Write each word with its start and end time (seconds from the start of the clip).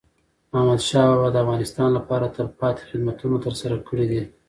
احمدشاه 0.57 1.07
بابا 1.15 1.29
د 1.31 1.35
افغانستان 1.43 1.89
لپاره 1.97 2.31
تلپاتي 2.35 2.83
خدمتونه 2.89 3.35
ترسره 3.45 3.77
کړي 3.87 4.05
دي. 4.11 4.21